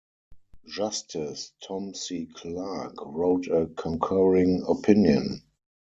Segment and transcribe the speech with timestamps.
[0.65, 2.27] Justice Tom C.
[2.33, 5.43] Clark wrote a concurring opinion.